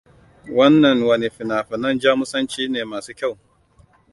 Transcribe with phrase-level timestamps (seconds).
[0.57, 3.35] Wannan wane fina-finan Jamusanci ne masu kyau?